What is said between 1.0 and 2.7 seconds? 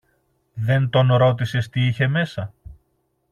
ρώτησες τι είχε μέσα;